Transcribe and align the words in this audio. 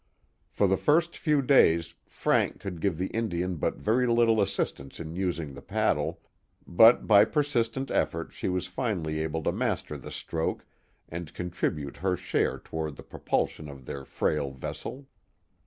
For 0.49 0.67
the 0.67 0.77
first 0.81 1.15
few 1.15 1.43
days 1.43 1.93
Frank 2.07 2.59
could 2.59 2.81
give 2.81 2.97
the 2.97 3.13
In 3.15 3.29
dian 3.29 3.57
but 3.57 3.77
very 3.77 4.07
little 4.07 4.41
assistance 4.41 4.99
in 4.99 5.15
using 5.15 5.53
the 5.53 5.61
paddle, 5.61 6.21
but 6.65 7.05
by 7.05 7.23
per 7.23 7.43
sistent 7.43 7.91
effort 7.91 8.33
she 8.33 8.49
was 8.49 8.65
finally 8.65 9.19
able 9.21 9.43
to 9.43 9.51
master 9.51 9.99
the 9.99 10.09
stroke 10.09 10.65
and 11.07 11.31
contribute 11.35 11.97
her 11.97 12.17
share 12.17 12.57
toward 12.57 12.95
the 12.95 13.03
propulsion 13.03 13.69
of 13.69 13.85
their 13.85 14.03
frail 14.03 14.49
vessel. 14.49 15.05